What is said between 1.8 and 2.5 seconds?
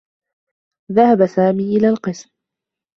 القسم.